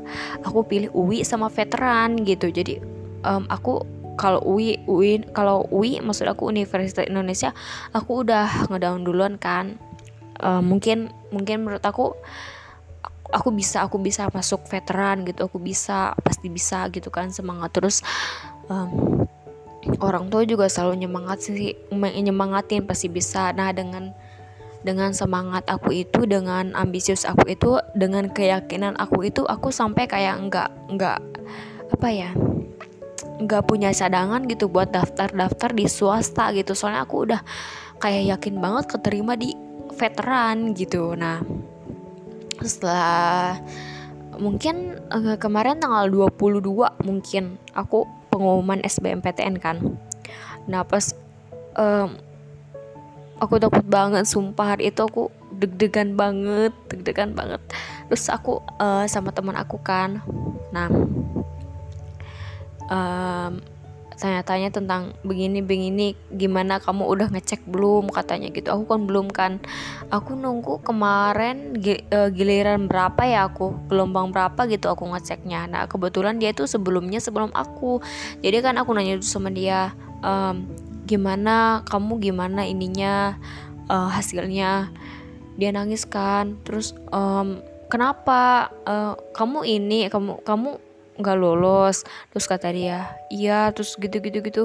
Aku 0.48 0.64
pilih 0.64 0.90
UI 0.96 1.28
sama 1.28 1.52
veteran 1.52 2.24
gitu. 2.24 2.48
Jadi 2.50 2.80
um, 3.28 3.44
aku 3.52 3.84
kalau 4.20 4.44
UI 4.44 4.84
UI 4.84 5.24
kalau 5.32 5.64
UI 5.72 6.04
maksud 6.04 6.28
aku 6.28 6.52
Universitas 6.52 7.08
Indonesia 7.08 7.56
aku 7.96 8.28
udah 8.28 8.68
ngedown 8.68 9.08
duluan 9.08 9.40
kan. 9.40 9.80
Uh, 10.40 10.60
mungkin 10.60 11.12
mungkin 11.32 11.64
menurut 11.64 11.84
aku 11.84 12.16
aku 13.32 13.50
bisa 13.56 13.84
aku 13.84 14.00
bisa 14.00 14.32
masuk 14.32 14.64
veteran 14.68 15.28
gitu 15.28 15.52
aku 15.52 15.60
bisa 15.60 16.16
pasti 16.20 16.52
bisa 16.52 16.92
gitu 16.92 17.08
kan 17.08 17.32
semangat. 17.32 17.72
Terus 17.72 18.04
um, 18.68 19.24
orang 20.04 20.28
tua 20.28 20.44
juga 20.44 20.68
selalu 20.68 21.08
nyemangat 21.08 21.48
sih 21.48 21.80
nyemangatin 21.96 22.84
pasti 22.84 23.08
bisa. 23.08 23.56
Nah 23.56 23.72
dengan 23.72 24.12
dengan 24.84 25.12
semangat 25.12 25.68
aku 25.68 25.92
itu 25.92 26.24
dengan 26.24 26.72
ambisius 26.72 27.28
aku 27.28 27.52
itu 27.52 27.80
dengan 27.96 28.32
keyakinan 28.32 28.96
aku 28.96 29.28
itu 29.28 29.44
aku 29.44 29.76
sampai 29.76 30.08
kayak 30.08 30.40
nggak 30.48 30.72
nggak 30.96 31.20
apa 31.92 32.08
ya 32.08 32.32
nggak 33.26 33.64
punya 33.68 33.90
cadangan 33.92 34.46
gitu 34.48 34.68
buat 34.68 34.92
daftar-daftar 34.92 35.72
di 35.76 35.86
swasta 35.88 36.52
gitu. 36.56 36.76
Soalnya 36.76 37.04
aku 37.04 37.30
udah 37.30 37.42
kayak 38.00 38.38
yakin 38.38 38.60
banget 38.60 38.86
keterima 38.96 39.36
di 39.36 39.54
veteran 39.96 40.72
gitu. 40.74 41.14
Nah 41.14 41.44
setelah 42.64 43.60
mungkin 44.40 45.00
uh, 45.12 45.36
kemarin 45.36 45.80
tanggal 45.84 46.08
22 46.08 46.64
mungkin 47.04 47.60
aku 47.76 48.08
pengumuman 48.32 48.80
SBMPTN 48.84 49.60
kan. 49.60 49.80
Nah 50.68 50.88
pas 50.88 51.12
um, 51.76 52.16
aku 53.40 53.60
takut 53.60 53.84
banget 53.88 54.28
sumpah 54.28 54.76
hari 54.76 54.92
itu 54.92 55.04
aku 55.04 55.28
deg-degan 55.60 56.16
banget 56.16 56.72
deg-degan 56.88 57.36
banget. 57.36 57.60
Terus 58.08 58.32
aku 58.32 58.64
uh, 58.80 59.04
sama 59.12 59.36
teman 59.36 59.60
aku 59.60 59.76
kan. 59.84 60.24
Nah 60.72 60.88
um, 62.90 63.62
tanya-tanya 64.20 64.70
tentang 64.70 65.16
begini-begini 65.24 66.12
gimana 66.36 66.84
kamu 66.84 67.08
udah 67.08 67.28
ngecek 67.32 67.64
belum 67.72 68.12
katanya 68.12 68.52
gitu. 68.52 68.68
Aku 68.76 68.84
kan 68.84 69.08
belum 69.08 69.32
kan. 69.32 69.64
Aku 70.12 70.36
nunggu 70.36 70.84
kemarin 70.84 71.80
e, 71.80 72.20
giliran 72.36 72.92
berapa 72.92 73.24
ya 73.24 73.48
aku 73.48 73.72
gelombang 73.88 74.36
berapa 74.36 74.68
gitu 74.68 74.92
aku 74.92 75.08
ngeceknya. 75.08 75.72
Nah 75.72 75.88
kebetulan 75.88 76.36
dia 76.36 76.52
tuh 76.52 76.68
sebelumnya 76.68 77.24
sebelum 77.24 77.56
aku. 77.56 78.04
Jadi 78.44 78.60
kan 78.60 78.76
aku 78.76 78.92
nanya 78.92 79.24
sama 79.24 79.48
dia 79.56 79.96
ehm, 80.20 80.68
gimana? 81.08 81.88
Kamu 81.88 82.20
gimana 82.20 82.68
ininya? 82.68 83.40
Uh, 83.90 84.06
hasilnya? 84.12 84.92
Dia 85.58 85.72
nangis 85.72 86.04
kan. 86.04 86.60
Terus 86.68 86.92
um, 87.10 87.64
kenapa? 87.88 88.70
Uh, 88.84 89.16
kamu 89.32 89.66
ini 89.66 90.12
kamu 90.12 90.44
kamu 90.44 90.89
nggak 91.20 91.38
lolos. 91.38 92.08
Terus 92.32 92.46
kata 92.48 92.72
dia 92.72 93.12
iya 93.30 93.70
terus 93.76 94.00
gitu 94.00 94.18
gitu 94.24 94.40
gitu. 94.42 94.64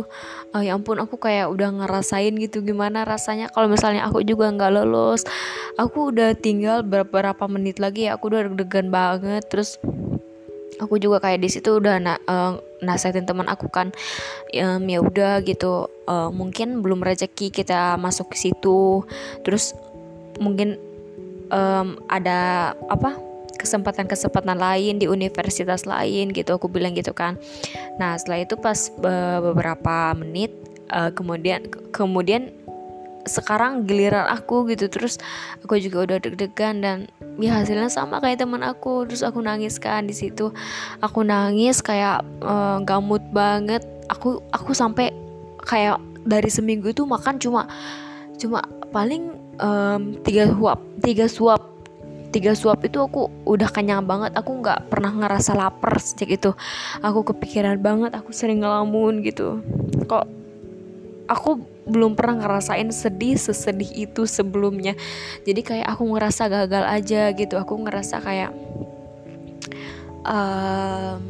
Uh, 0.54 0.62
ya 0.62 0.78
ampun 0.78 1.02
aku 1.02 1.18
kayak 1.18 1.50
udah 1.50 1.74
ngerasain 1.74 2.32
gitu 2.38 2.62
gimana 2.62 3.02
rasanya. 3.02 3.50
Kalau 3.50 3.66
misalnya 3.68 4.06
aku 4.06 4.22
juga 4.22 4.48
nggak 4.48 4.72
lolos 4.72 5.26
aku 5.78 6.14
udah 6.14 6.34
tinggal 6.38 6.86
beberapa 6.86 7.46
menit 7.50 7.82
lagi 7.82 8.06
ya 8.06 8.16
aku 8.16 8.30
udah 8.30 8.50
deg-degan 8.50 8.88
banget. 8.90 9.42
Terus 9.50 9.78
aku 10.78 10.98
juga 10.98 11.22
kayak 11.22 11.42
di 11.42 11.48
situ 11.50 11.78
udah 11.78 11.96
na 12.02 12.14
uh, 12.26 12.58
nasihatin 12.82 13.26
teman 13.26 13.46
aku 13.50 13.70
kan. 13.70 13.90
Um, 14.54 14.86
ya 14.86 15.02
udah 15.02 15.42
gitu. 15.42 15.90
Uh, 16.06 16.30
mungkin 16.30 16.84
belum 16.84 17.02
rezeki 17.02 17.50
kita 17.50 17.98
masuk 17.98 18.34
ke 18.34 18.36
situ. 18.38 19.02
Terus 19.42 19.74
mungkin 20.38 20.78
um, 21.50 21.98
ada 22.10 22.72
apa 22.90 23.18
kesempatan-kesempatan 23.64 24.60
lain 24.60 25.00
di 25.00 25.08
universitas 25.08 25.88
lain 25.88 26.30
gitu 26.30 26.60
aku 26.60 26.68
bilang 26.68 26.92
gitu 26.92 27.16
kan. 27.16 27.40
Nah 27.96 28.20
setelah 28.20 28.44
itu 28.44 28.54
pas 28.60 28.76
beberapa 29.00 30.12
menit 30.14 30.52
uh, 30.92 31.10
kemudian 31.10 31.64
kemudian 31.90 32.52
sekarang 33.24 33.88
giliran 33.88 34.28
aku 34.28 34.68
gitu 34.68 34.84
terus 34.92 35.16
aku 35.64 35.80
juga 35.80 36.04
udah 36.04 36.18
deg-degan 36.20 36.84
dan 36.84 36.98
ya 37.40 37.56
hasilnya 37.56 37.88
sama 37.88 38.20
kayak 38.20 38.44
teman 38.44 38.60
aku 38.60 39.08
terus 39.08 39.24
aku 39.24 39.40
nangis 39.40 39.80
kan 39.80 40.04
di 40.04 40.14
situ. 40.14 40.52
Aku 41.00 41.24
nangis 41.24 41.80
kayak 41.80 42.20
uh, 42.44 42.78
gamut 42.84 43.24
banget. 43.32 43.80
Aku 44.12 44.44
aku 44.52 44.76
sampai 44.76 45.10
kayak 45.64 45.96
dari 46.28 46.52
seminggu 46.52 46.92
itu 46.92 47.08
makan 47.08 47.40
cuma 47.40 47.64
cuma 48.36 48.60
paling 48.92 49.32
um, 49.60 50.16
tiga 50.22 50.50
suap 50.52 50.78
tiga 51.00 51.26
suap 51.28 51.73
tiga 52.34 52.50
suap 52.58 52.82
itu 52.82 52.98
aku 52.98 53.30
udah 53.46 53.70
kenyang 53.70 54.02
banget. 54.02 54.34
Aku 54.34 54.58
nggak 54.58 54.90
pernah 54.90 55.14
ngerasa 55.14 55.54
lapar 55.54 56.02
sejak 56.02 56.34
itu. 56.34 56.50
Aku 56.98 57.22
kepikiran 57.22 57.78
banget 57.78 58.10
aku 58.10 58.34
sering 58.34 58.66
ngelamun 58.66 59.22
gitu. 59.22 59.62
Kok 60.10 60.26
aku 61.30 61.62
belum 61.86 62.18
pernah 62.18 62.42
ngerasain 62.42 62.90
sedih 62.90 63.38
sesedih 63.38 64.10
itu 64.10 64.26
sebelumnya. 64.26 64.98
Jadi 65.46 65.62
kayak 65.62 65.86
aku 65.94 66.10
ngerasa 66.10 66.50
gagal 66.50 66.84
aja 66.90 67.30
gitu. 67.38 67.54
Aku 67.54 67.78
ngerasa 67.78 68.18
kayak 68.18 68.50
um, 70.26 71.22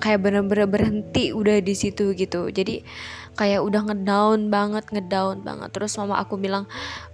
kayak 0.00 0.22
bener-bener 0.24 0.64
berhenti 0.64 1.36
udah 1.36 1.60
di 1.60 1.74
situ 1.76 2.16
gitu. 2.16 2.48
Jadi 2.48 2.80
kayak 3.36 3.60
udah 3.60 3.92
ngedown 3.92 4.48
banget 4.48 4.88
ngedown 4.88 5.44
banget. 5.44 5.68
Terus 5.70 5.94
mama 6.00 6.16
aku 6.16 6.40
bilang 6.40 6.64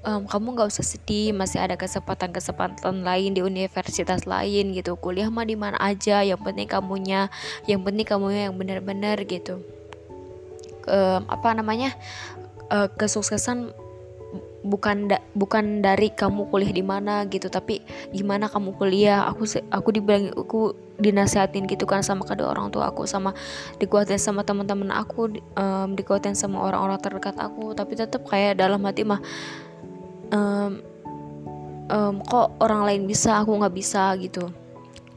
ehm, 0.07 0.25
kamu 0.31 0.55
nggak 0.55 0.71
usah 0.71 0.87
sedih 0.87 1.35
masih 1.35 1.59
ada 1.59 1.75
kesempatan 1.75 2.31
kesempatan 2.31 3.02
lain 3.02 3.35
di 3.35 3.43
universitas 3.43 4.25
lain 4.25 4.71
gitu. 4.73 4.95
Kuliah 4.97 5.29
mah 5.29 5.45
di 5.45 5.59
mana 5.59 5.76
aja 5.83 6.23
yang 6.23 6.38
penting 6.38 6.71
kamunya 6.71 7.26
yang 7.67 7.83
penting 7.83 8.07
kamunya 8.07 8.49
yang 8.49 8.57
bener-bener 8.57 9.19
gitu. 9.26 9.61
Um, 10.83 11.23
apa 11.31 11.55
namanya 11.55 11.95
uh, 12.71 12.91
kesuksesan 12.91 13.71
bukan 14.62 15.11
da 15.11 15.19
bukan 15.35 15.83
dari 15.83 16.14
kamu 16.14 16.47
kuliah 16.47 16.71
di 16.71 16.87
mana 16.87 17.26
gitu 17.26 17.50
tapi 17.50 17.83
gimana 18.14 18.47
kamu 18.47 18.75
kuliah. 18.78 19.26
Aku 19.31 19.42
aku 19.71 19.88
dibilang 19.90 20.31
aku 20.35 20.75
dinasehatin 21.02 21.66
gitu 21.66 21.83
kan 21.83 22.07
sama 22.07 22.23
kedua 22.23 22.54
orang 22.54 22.71
tua 22.71 22.95
aku 22.95 23.02
sama 23.11 23.35
dikuatin 23.83 24.23
sama 24.23 24.47
teman-teman 24.47 24.95
aku 24.95 25.35
um, 25.59 25.99
dikuatin 25.99 26.38
sama 26.38 26.62
orang-orang 26.62 26.99
terdekat 27.02 27.37
aku. 27.42 27.75
Tapi 27.75 27.92
tetap 27.99 28.23
kayak 28.23 28.62
dalam 28.62 28.83
hati 28.87 29.02
mah 29.02 29.19
um, 30.31 30.78
um, 31.90 32.14
kok 32.23 32.54
orang 32.62 32.87
lain 32.87 33.02
bisa 33.11 33.42
aku 33.42 33.59
nggak 33.59 33.75
bisa 33.75 34.14
gitu. 34.23 34.47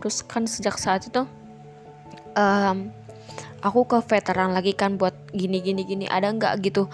Terus 0.02 0.26
kan 0.26 0.50
sejak 0.50 0.82
saat 0.82 1.06
itu 1.06 1.22
um, 2.34 2.90
aku 3.62 3.86
ke 3.86 3.98
veteran 4.10 4.58
lagi 4.58 4.74
kan 4.74 4.98
buat 4.98 5.14
gini 5.38 5.62
gini 5.62 5.86
gini. 5.86 6.06
Ada 6.10 6.34
nggak 6.34 6.54
gitu 6.66 6.90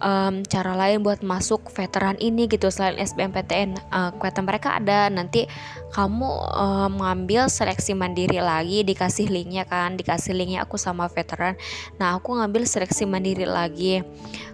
um, 0.00 0.44
cara 0.44 0.72
lain 0.76 1.00
buat 1.00 1.24
masuk 1.24 1.68
veteran 1.72 2.16
ini 2.20 2.48
gitu 2.48 2.68
selain 2.68 3.00
SBMPTN 3.00 3.76
uh, 3.92 4.10
kata 4.16 4.40
mereka 4.44 4.76
ada 4.76 5.08
nanti 5.08 5.48
kamu 5.92 6.28
um, 6.52 6.92
ngambil 7.00 7.48
seleksi 7.48 7.96
mandiri 7.96 8.40
lagi 8.40 8.84
dikasih 8.84 9.28
linknya 9.32 9.64
kan 9.64 9.96
dikasih 9.96 10.36
linknya 10.36 10.64
aku 10.64 10.76
sama 10.76 11.08
veteran. 11.08 11.56
Nah 11.96 12.18
aku 12.18 12.36
ngambil 12.36 12.68
seleksi 12.68 13.08
mandiri 13.08 13.48
lagi. 13.48 14.04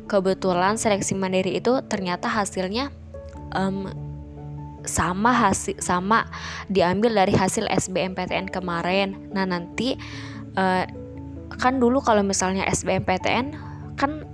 Kebetulan 0.06 0.76
seleksi 0.76 1.14
mandiri 1.16 1.56
itu 1.58 1.80
ternyata 1.86 2.28
hasilnya 2.28 2.92
um, 3.54 3.88
sama 4.82 5.30
hasil 5.30 5.78
sama 5.78 6.26
diambil 6.66 7.14
dari 7.14 7.34
hasil 7.34 7.70
SBMPTN 7.70 8.50
kemarin. 8.50 9.30
Nah 9.30 9.46
nanti 9.46 9.94
uh, 10.58 10.84
kan 11.58 11.78
dulu 11.78 12.02
kalau 12.02 12.26
misalnya 12.26 12.66
SBMPTN 12.66 13.54
kan 13.94 14.31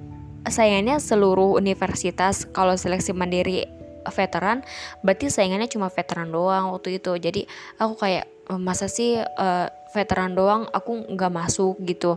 sayangnya 0.50 1.00
seluruh 1.00 1.56
universitas 1.56 2.44
kalau 2.50 2.74
seleksi 2.74 3.12
mandiri 3.16 3.68
veteran 4.08 4.64
berarti 5.04 5.28
saingannya 5.28 5.68
cuma 5.68 5.92
veteran 5.92 6.32
doang 6.32 6.72
waktu 6.72 7.00
itu. 7.00 7.12
Jadi 7.16 7.44
aku 7.76 7.94
kayak 8.00 8.26
masa 8.56 8.88
sih 8.88 9.20
uh, 9.20 9.68
veteran 9.92 10.32
doang 10.32 10.64
aku 10.72 11.04
nggak 11.12 11.32
masuk 11.32 11.76
gitu. 11.84 12.16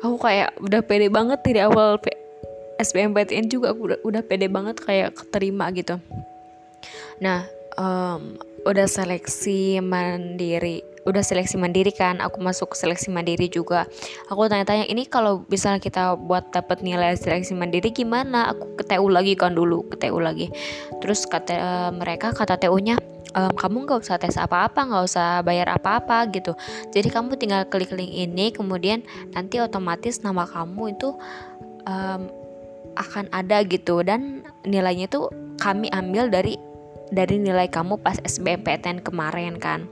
Aku 0.00 0.16
kayak 0.16 0.56
udah 0.60 0.80
pede 0.80 1.12
banget 1.12 1.44
dari 1.44 1.60
awal 1.60 2.00
SBMPTN 2.80 3.52
juga 3.52 3.76
aku 3.76 3.92
udah, 3.92 3.98
udah 4.00 4.22
pede 4.24 4.48
banget 4.48 4.80
kayak 4.80 5.12
keterima 5.12 5.68
gitu. 5.76 6.00
Nah 7.20 7.44
um, 7.76 8.40
udah 8.64 8.88
seleksi 8.88 9.80
mandiri 9.84 10.84
udah 11.08 11.22
seleksi 11.24 11.56
mandiri 11.56 11.92
kan 11.94 12.20
aku 12.20 12.40
masuk 12.44 12.76
seleksi 12.76 13.08
mandiri 13.08 13.48
juga. 13.48 13.88
Aku 14.28 14.46
tanya-tanya 14.46 14.84
ini 14.88 15.08
kalau 15.08 15.44
misalnya 15.48 15.80
kita 15.80 16.16
buat 16.16 16.52
dapat 16.52 16.84
nilai 16.84 17.16
seleksi 17.16 17.56
mandiri 17.56 17.88
gimana? 17.92 18.52
Aku 18.52 18.76
ke 18.76 18.84
TU 18.84 19.08
lagi 19.08 19.32
kan 19.36 19.56
dulu 19.56 19.86
ke 19.88 19.96
TU 19.96 20.20
lagi. 20.20 20.52
Terus 21.00 21.24
kata 21.24 21.54
uh, 21.56 21.90
mereka 21.94 22.32
kata 22.36 22.60
TU 22.60 22.76
nya 22.80 23.00
um, 23.34 23.52
kamu 23.54 23.88
nggak 23.88 24.00
usah 24.04 24.20
tes 24.20 24.36
apa-apa 24.36 24.86
nggak 24.86 25.04
usah 25.06 25.40
bayar 25.40 25.72
apa-apa 25.72 26.28
gitu. 26.34 26.52
Jadi 26.92 27.08
kamu 27.08 27.36
tinggal 27.40 27.64
klik 27.68 27.92
link 27.94 28.12
ini 28.12 28.52
kemudian 28.52 29.00
nanti 29.32 29.62
otomatis 29.62 30.20
nama 30.20 30.44
kamu 30.44 30.96
itu 30.96 31.16
um, 31.88 32.28
akan 32.98 33.30
ada 33.32 33.62
gitu. 33.64 34.04
Dan 34.04 34.44
nilainya 34.66 35.08
itu 35.08 35.30
kami 35.60 35.88
ambil 35.92 36.28
dari 36.28 36.56
dari 37.10 37.42
nilai 37.42 37.66
kamu 37.66 37.98
pas 38.00 38.16
SBMPTN 38.22 39.02
kemarin 39.02 39.58
kan 39.58 39.90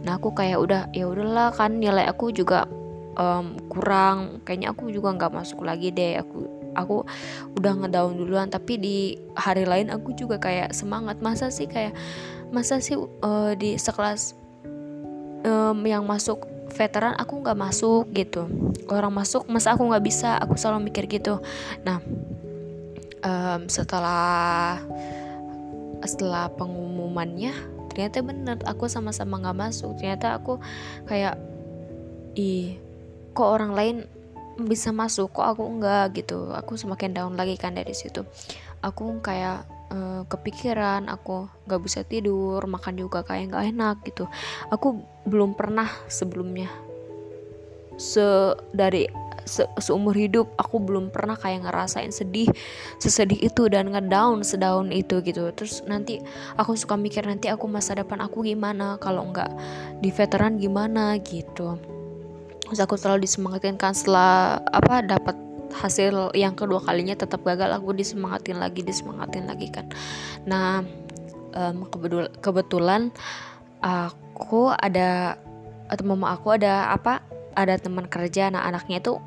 nah 0.00 0.16
aku 0.16 0.32
kayak 0.32 0.58
udah 0.58 0.82
ya 0.96 1.04
udahlah 1.04 1.52
kan 1.52 1.76
nilai 1.76 2.08
aku 2.08 2.32
juga 2.32 2.64
um, 3.20 3.56
kurang. 3.68 4.42
Kayaknya 4.44 4.68
aku 4.72 4.88
juga 4.92 5.14
nggak 5.16 5.32
masuk 5.32 5.60
lagi 5.64 5.90
deh. 5.90 6.20
Aku 6.20 6.46
aku 6.76 6.96
udah 7.58 7.72
ngedown 7.84 8.16
duluan. 8.16 8.48
Tapi 8.48 8.72
di 8.78 8.96
hari 9.34 9.68
lain 9.68 9.92
aku 9.92 10.14
juga 10.14 10.40
kayak 10.40 10.72
semangat. 10.76 11.18
Masa 11.20 11.52
sih 11.52 11.66
kayak 11.66 11.96
masa 12.50 12.78
sih 12.82 12.98
uh, 12.98 13.52
di 13.54 13.78
sekelas 13.78 14.34
um, 15.46 15.78
yang 15.86 16.02
masuk 16.08 16.46
veteran 16.70 17.14
aku 17.18 17.42
nggak 17.42 17.58
masuk 17.58 18.08
gitu. 18.14 18.46
Orang 18.90 19.14
masuk 19.14 19.46
masa 19.50 19.74
aku 19.74 19.86
nggak 19.86 20.04
bisa? 20.04 20.38
Aku 20.40 20.54
selalu 20.54 20.90
mikir 20.90 21.06
gitu. 21.10 21.42
Nah 21.82 21.98
um, 23.22 23.66
setelah 23.66 24.78
setelah 26.00 26.48
pengumumannya 26.56 27.52
ternyata 28.00 28.24
bener 28.24 28.56
aku 28.64 28.88
sama-sama 28.88 29.36
nggak 29.36 29.60
masuk. 29.60 29.92
Ternyata 30.00 30.40
aku 30.40 30.56
kayak 31.04 31.36
ih 32.32 32.80
kok 33.36 33.44
orang 33.44 33.76
lain 33.76 33.96
bisa 34.56 34.88
masuk? 34.88 35.36
Kok 35.36 35.44
aku 35.52 35.62
enggak 35.68 36.16
gitu. 36.16 36.48
Aku 36.56 36.80
semakin 36.80 37.12
down 37.12 37.36
lagi 37.36 37.60
kan 37.60 37.76
dari 37.76 37.92
situ. 37.92 38.24
Aku 38.80 39.20
kayak 39.20 39.68
uh, 39.92 40.24
kepikiran 40.32 41.12
aku 41.12 41.44
nggak 41.68 41.80
bisa 41.84 42.00
tidur 42.08 42.64
makan 42.64 42.96
juga 42.96 43.20
kayak 43.20 43.52
nggak 43.52 43.64
enak 43.76 43.96
gitu. 44.08 44.24
Aku 44.72 45.04
belum 45.28 45.52
pernah 45.52 45.92
sebelumnya 46.08 46.72
se 48.00 48.56
dari 48.72 49.04
se 49.50 49.66
seumur 49.82 50.14
hidup 50.14 50.46
aku 50.54 50.78
belum 50.78 51.10
pernah 51.10 51.34
kayak 51.34 51.66
ngerasain 51.66 52.14
sedih 52.14 52.46
sesedih 53.02 53.42
itu 53.42 53.66
dan 53.66 53.90
ngedown 53.90 54.46
sedaun 54.46 54.94
itu 54.94 55.18
gitu. 55.26 55.50
Terus 55.50 55.82
nanti 55.90 56.22
aku 56.54 56.78
suka 56.78 56.94
mikir 56.94 57.26
nanti 57.26 57.50
aku 57.50 57.66
masa 57.66 57.98
depan 57.98 58.22
aku 58.22 58.46
gimana? 58.46 58.94
Kalau 59.02 59.26
nggak 59.26 59.50
di 59.98 60.14
veteran 60.14 60.62
gimana 60.62 61.18
gitu. 61.18 61.74
Terus 62.70 62.78
aku 62.78 62.94
selalu 62.94 63.26
disemangatin 63.26 63.74
kan 63.74 63.90
setelah 63.90 64.62
apa 64.70 65.02
dapat 65.02 65.34
hasil 65.74 66.34
yang 66.38 66.54
kedua 66.54 66.82
kalinya 66.82 67.18
tetap 67.18 67.42
gagal 67.42 67.70
aku 67.74 67.90
disemangatin 67.94 68.62
lagi 68.62 68.86
disemangatin 68.86 69.50
lagi 69.50 69.66
kan. 69.74 69.90
Nah 70.46 70.86
um, 71.54 71.90
kebetul 71.90 72.30
kebetulan 72.38 73.10
aku 73.82 74.70
ada 74.70 75.34
atau 75.90 76.04
mama 76.06 76.30
aku 76.30 76.54
ada 76.54 76.94
apa 76.94 77.18
ada 77.54 77.76
teman 77.78 78.06
kerja 78.06 78.50
nah 78.50 78.66
anaknya 78.66 79.02
itu 79.02 79.18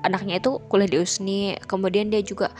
anaknya 0.00 0.40
itu 0.40 0.60
kuliah 0.68 0.88
di 0.88 0.98
USNI. 1.00 1.60
Kemudian 1.68 2.08
dia 2.08 2.24
juga 2.24 2.52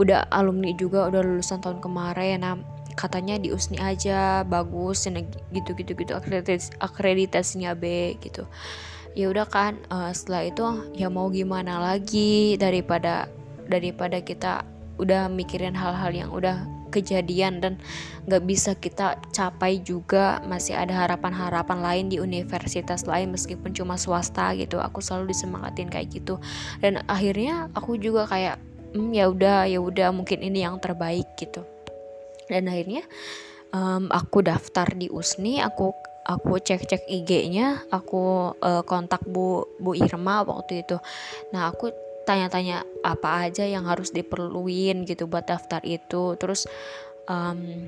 udah 0.00 0.28
alumni 0.32 0.72
juga 0.76 1.08
udah 1.08 1.20
lulusan 1.20 1.60
tahun 1.60 1.80
kemarin. 1.84 2.42
Nah 2.42 2.56
katanya 2.96 3.36
di 3.36 3.52
USNI 3.52 3.78
aja 3.80 4.42
bagus 4.48 5.04
gitu 5.52 5.70
gitu 5.76 5.92
gitu 5.92 6.12
akreditasi 6.16 6.72
akreditasinya 6.80 7.76
B 7.76 8.16
gitu. 8.24 8.48
Ya 9.16 9.32
udah 9.32 9.48
kan 9.48 9.80
uh, 9.88 10.12
setelah 10.12 10.48
itu 10.48 10.64
ya 10.92 11.08
mau 11.08 11.32
gimana 11.32 11.80
lagi 11.80 12.60
daripada 12.60 13.28
daripada 13.68 14.20
kita 14.20 14.64
udah 14.96 15.28
mikirin 15.28 15.76
hal-hal 15.76 16.12
yang 16.12 16.30
udah 16.32 16.75
kejadian 16.96 17.60
dan 17.60 17.76
nggak 18.24 18.42
bisa 18.48 18.72
kita 18.72 19.20
capai 19.36 19.84
juga. 19.84 20.40
Masih 20.48 20.72
ada 20.72 21.04
harapan-harapan 21.04 21.78
lain 21.84 22.04
di 22.08 22.16
universitas 22.16 23.04
lain 23.04 23.36
meskipun 23.36 23.76
cuma 23.76 24.00
swasta 24.00 24.56
gitu. 24.56 24.80
Aku 24.80 25.04
selalu 25.04 25.36
disemangatin 25.36 25.92
kayak 25.92 26.08
gitu. 26.08 26.40
Dan 26.80 27.04
akhirnya 27.04 27.68
aku 27.76 28.00
juga 28.00 28.24
kayak 28.24 28.56
hmm, 28.96 29.12
ya 29.12 29.28
udah 29.28 29.68
ya 29.68 29.78
udah 29.78 30.08
mungkin 30.16 30.40
ini 30.40 30.64
yang 30.64 30.80
terbaik 30.80 31.28
gitu. 31.36 31.60
Dan 32.48 32.72
akhirnya 32.72 33.04
um, 33.76 34.08
aku 34.08 34.40
daftar 34.40 34.88
di 34.96 35.12
USNI 35.12 35.60
aku 35.60 35.92
aku 36.26 36.58
cek-cek 36.58 37.06
IG-nya, 37.06 37.86
aku 37.94 38.50
uh, 38.58 38.82
kontak 38.82 39.22
Bu 39.22 39.62
Bu 39.78 39.94
Irma 39.94 40.42
waktu 40.42 40.82
itu. 40.82 40.98
Nah, 41.54 41.70
aku 41.70 41.94
tanya-tanya 42.26 42.82
apa 43.06 43.46
aja 43.46 43.62
yang 43.62 43.86
harus 43.86 44.10
diperluin 44.10 45.06
gitu 45.06 45.30
buat 45.30 45.46
daftar 45.46 45.80
itu. 45.86 46.34
Terus 46.36 46.66
um, 47.30 47.86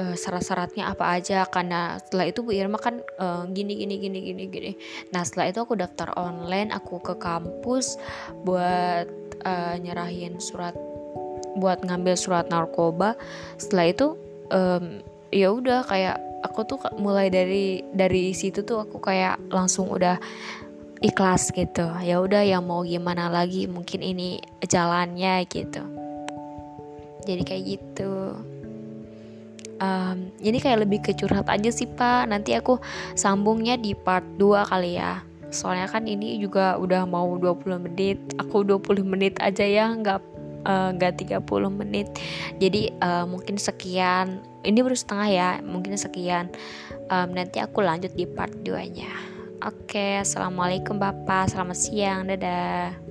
uh, 0.00 0.16
syarat-syaratnya 0.16 0.88
apa 0.88 1.20
aja? 1.20 1.44
Karena 1.46 2.00
setelah 2.00 2.26
itu 2.32 2.40
Bu 2.40 2.56
Irma 2.56 2.80
kan 2.80 3.04
uh, 3.20 3.44
gini 3.52 3.76
gini 3.76 4.00
gini 4.00 4.18
gini 4.24 4.44
gini. 4.48 4.72
Nah 5.12 5.20
setelah 5.22 5.52
itu 5.52 5.60
aku 5.60 5.76
daftar 5.76 6.16
online 6.16 6.72
aku 6.72 6.98
ke 7.04 7.14
kampus 7.20 8.00
buat 8.42 9.06
uh, 9.44 9.76
nyerahin 9.76 10.40
surat 10.40 10.72
buat 11.60 11.84
ngambil 11.84 12.16
surat 12.16 12.48
narkoba. 12.48 13.14
Setelah 13.60 13.86
itu 13.92 14.06
um, 14.48 15.04
ya 15.28 15.52
udah 15.52 15.84
kayak 15.84 16.16
aku 16.40 16.64
tuh 16.64 16.78
mulai 16.96 17.28
dari 17.28 17.84
dari 17.92 18.32
situ 18.32 18.64
tuh 18.64 18.88
aku 18.88 18.96
kayak 18.98 19.36
langsung 19.52 19.92
udah 19.92 20.16
ikhlas 21.00 21.48
gitu. 21.56 21.88
Ya 22.04 22.20
udah 22.20 22.44
yang 22.44 22.68
mau 22.68 22.84
gimana 22.84 23.32
lagi 23.32 23.64
mungkin 23.64 24.04
ini 24.04 24.40
jalannya 24.64 25.48
gitu. 25.48 25.82
Jadi 27.24 27.42
kayak 27.44 27.64
gitu. 27.66 28.36
Um, 29.80 30.28
ini 30.44 30.60
kayak 30.60 30.84
lebih 30.84 31.00
ke 31.00 31.16
curhat 31.16 31.48
aja 31.48 31.72
sih 31.72 31.88
pak. 31.88 32.28
Nanti 32.28 32.52
aku 32.52 32.76
sambungnya 33.16 33.80
di 33.80 33.96
part 33.96 34.24
2 34.36 34.68
kali 34.68 35.00
ya. 35.00 35.24
Soalnya 35.50 35.88
kan 35.88 36.04
ini 36.04 36.36
juga 36.36 36.76
udah 36.76 37.08
mau 37.08 37.32
20 37.32 37.80
menit. 37.90 38.20
Aku 38.36 38.60
20 38.60 39.00
menit 39.02 39.40
aja 39.40 39.64
ya 39.64 39.88
nggak 39.88 40.20
uh, 40.68 40.92
nggak 41.00 41.24
30 41.24 41.40
menit. 41.80 42.12
Jadi 42.60 42.92
uh, 43.00 43.24
mungkin 43.24 43.56
sekian. 43.56 44.44
Ini 44.60 44.84
baru 44.84 44.92
setengah 44.92 45.28
ya 45.32 45.50
mungkin 45.64 45.96
sekian. 45.96 46.52
Um, 47.08 47.32
nanti 47.32 47.56
aku 47.64 47.80
lanjut 47.80 48.12
di 48.12 48.28
part 48.28 48.52
2 48.52 48.84
nya 48.92 49.29
oke 49.60 50.06
assalamualaikum 50.20 50.96
bapak. 50.96 51.52
Selamat 51.52 51.78
siang. 51.78 52.24
Dadah 52.24 53.09